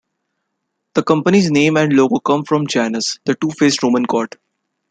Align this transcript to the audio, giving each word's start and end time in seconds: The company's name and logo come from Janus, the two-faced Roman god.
The 0.95 1.03
company's 1.03 1.51
name 1.51 1.77
and 1.77 1.93
logo 1.93 2.17
come 2.17 2.43
from 2.43 2.65
Janus, 2.65 3.19
the 3.25 3.35
two-faced 3.35 3.83
Roman 3.83 4.01
god. 4.01 4.35